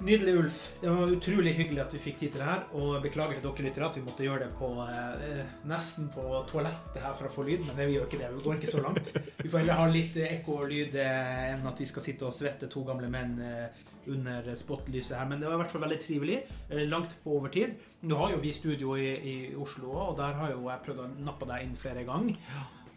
[0.00, 0.58] Nydelig, Ulf.
[0.80, 2.62] Det var utrolig hyggelig at vi fikk tid til det her.
[2.72, 7.02] Og beklager til dere lyttere at vi måtte gjøre det på eh, nesten på toalettet
[7.04, 8.30] her for å få lyd, men det, vi gjør ikke det.
[8.38, 9.12] Vi går ikke så langt.
[9.42, 12.28] Vi får heller ha litt eh, ekko og lyd eh, enn at vi skal sitte
[12.30, 15.28] og svette to gamle menn eh, under spotlyset her.
[15.28, 16.40] Men det var i hvert fall veldig trivelig.
[16.70, 17.76] Eh, langt på overtid.
[18.08, 21.04] Nå har jo vi studio i, i Oslo òg, og der har jo jeg prøvd
[21.04, 22.40] å nappe deg inn flere ganger.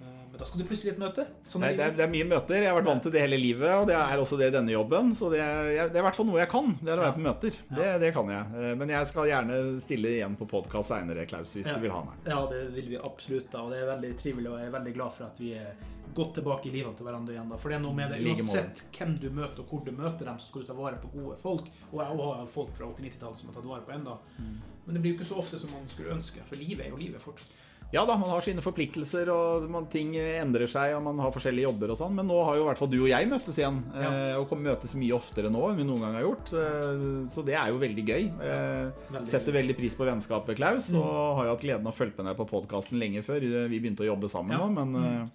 [0.03, 1.23] Eh, Men da skal du plutselig i et møte.
[1.45, 2.57] Sånn Det er det, er, mye møter.
[2.57, 4.73] Jeg har vært vant til det hele livet, og det er også det i denne
[4.73, 5.11] jobben.
[5.15, 6.71] Så det er, det er i hvert fall noe jeg kan.
[6.81, 7.59] Det er å være på møter.
[7.69, 8.47] Det, det kan jeg.
[8.57, 11.75] Eh, Men jeg skal gjerne stille igjen på podkast seinere, Klaus, hvis Ja.
[11.77, 12.17] du vil ha meg.
[12.25, 13.51] Ja, det vil vi absolutt.
[13.51, 15.73] da, og Det er veldig trivelig, og jeg er veldig glad for at vi er
[16.13, 17.49] godt tilbake i livet til hverandre igjen.
[17.49, 20.25] da, For det er noe med det, uansett hvem du møter og hvor du møter
[20.25, 21.69] dem, så skal du ta vare på gode folk.
[21.91, 24.17] Og jeg har har folk fra 80-90-tallet som har tatt vare på enda.
[24.39, 24.57] Mm.
[24.85, 26.97] Men det blir jo ikke så ofte som man skulle ønske, for livet er jo
[26.97, 27.49] livet fortsatt.
[27.93, 31.67] Ja da, man har sine forpliktelser, og man, ting endrer seg, og man har forskjellige
[31.67, 32.15] jobber og sånn.
[32.17, 34.08] Men nå har jo i hvert fall du og jeg møttes igjen, Ja.
[34.10, 36.53] eh, og kommer møtes mye oftere nå enn vi noen gang har gjort.
[36.58, 38.23] Eh, Så det er jo veldig gøy.
[38.41, 41.99] Ja, Veldig Setter veldig pris på vennskapet, Klaus, og har jo hatt gleden av å
[42.01, 44.65] følge med deg på podkasten lenge før vi begynte å jobbe sammen Ja.
[44.65, 45.32] nå, men mm.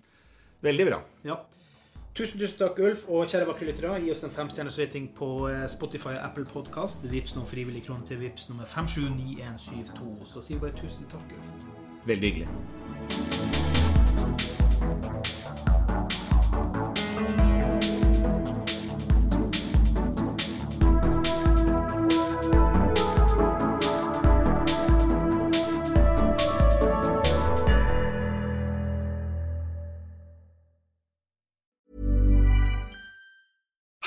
[0.66, 1.00] veldig bra.
[1.24, 1.38] Ja.
[2.12, 3.06] Tusen, tusen takk, Ulf.
[3.08, 7.04] Og kjære vakre lyttere, gi oss en femstjerners rating på eh, Spotify og Apple Podcast.
[7.06, 10.26] Vips noen frivillige kroner til Vips nummer 579172.
[10.26, 11.77] Så sier vi bare tusen takk, Ulf.
[12.08, 12.48] Veldig hyggelig.